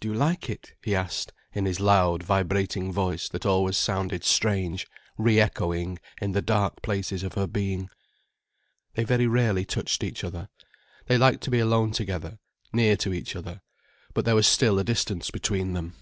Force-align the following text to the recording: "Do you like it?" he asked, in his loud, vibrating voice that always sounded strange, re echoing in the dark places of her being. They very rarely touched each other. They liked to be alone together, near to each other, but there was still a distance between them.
"Do 0.00 0.08
you 0.08 0.14
like 0.14 0.50
it?" 0.50 0.72
he 0.82 0.96
asked, 0.96 1.32
in 1.52 1.64
his 1.64 1.78
loud, 1.78 2.24
vibrating 2.24 2.92
voice 2.92 3.28
that 3.28 3.46
always 3.46 3.76
sounded 3.76 4.24
strange, 4.24 4.84
re 5.16 5.38
echoing 5.38 6.00
in 6.20 6.32
the 6.32 6.42
dark 6.42 6.82
places 6.82 7.22
of 7.22 7.34
her 7.34 7.46
being. 7.46 7.88
They 8.94 9.04
very 9.04 9.28
rarely 9.28 9.64
touched 9.64 10.02
each 10.02 10.24
other. 10.24 10.48
They 11.06 11.16
liked 11.18 11.44
to 11.44 11.52
be 11.52 11.60
alone 11.60 11.92
together, 11.92 12.40
near 12.72 12.96
to 12.96 13.14
each 13.14 13.36
other, 13.36 13.62
but 14.12 14.24
there 14.24 14.34
was 14.34 14.48
still 14.48 14.76
a 14.80 14.82
distance 14.82 15.30
between 15.30 15.74
them. 15.74 15.94